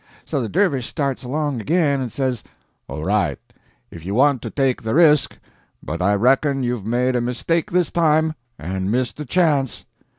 [0.25, 2.43] So the dervish starts along again, and says:
[2.87, 3.37] "All right,
[3.91, 5.37] if you want to take the risk;
[5.83, 9.85] but I reckon you've made a mistake this time, and missed a chance."